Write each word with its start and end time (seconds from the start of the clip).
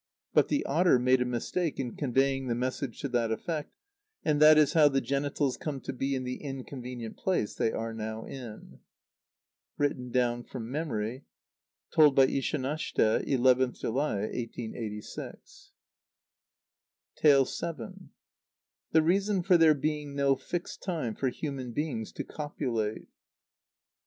But 0.33 0.47
the 0.47 0.65
otter 0.65 0.97
made 0.97 1.21
a 1.21 1.25
mistake 1.25 1.79
in 1.79 1.95
conveying 1.95 2.47
the 2.47 2.55
message 2.55 2.99
to 3.01 3.09
that 3.09 3.31
effect; 3.31 3.71
and 4.25 4.41
that 4.41 4.57
is 4.57 4.73
how 4.73 4.87
the 4.89 4.99
genitals 4.99 5.57
come 5.57 5.79
to 5.81 5.93
be 5.93 6.15
in 6.15 6.23
the 6.23 6.37
inconvenient 6.43 7.17
place 7.17 7.53
they 7.53 7.71
are 7.71 7.93
now 7.93 8.25
in. 8.25 8.79
(Written 9.77 10.09
down 10.09 10.41
from 10.43 10.71
memory. 10.71 11.25
Told 11.93 12.15
by 12.15 12.25
Ishanashte, 12.25 13.27
11th 13.27 13.77
July, 13.81 14.21
1886.) 14.21 15.71
vii. 17.21 17.29
_The 17.29 19.03
Reason 19.03 19.43
for 19.43 19.55
there 19.55 19.75
being 19.75 20.15
no 20.15 20.35
Fixed 20.35 20.81
Time 20.81 21.13
for 21.13 21.29
Human 21.29 21.73
Beings 21.73 22.11
to 22.13 22.23
copulate. 22.23 23.07